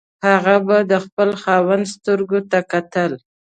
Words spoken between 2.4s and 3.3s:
ته کتل.